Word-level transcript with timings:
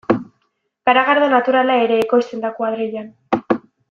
Garagardo 0.89 1.27
naturala 1.33 1.75
ere 1.83 1.99
ekoizten 2.05 2.41
da 2.47 2.51
kuadrillan. 2.61 3.13